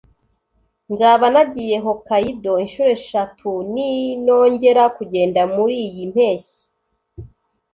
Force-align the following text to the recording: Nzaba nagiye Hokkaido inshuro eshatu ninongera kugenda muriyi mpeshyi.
Nzaba 0.93 1.25
nagiye 1.33 1.77
Hokkaido 1.85 2.53
inshuro 2.63 2.89
eshatu 2.97 3.51
ninongera 3.73 4.83
kugenda 4.97 5.41
muriyi 5.53 6.03
mpeshyi. 6.13 6.59